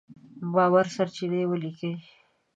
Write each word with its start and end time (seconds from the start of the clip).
باوري 0.53 0.89
سرچينې 0.95 1.41
وليکئ!. 1.49 1.93